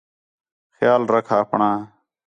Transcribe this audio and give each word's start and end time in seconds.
خیال 0.75 1.01
رکھ 1.13 1.31
آپݨاں 1.39 1.75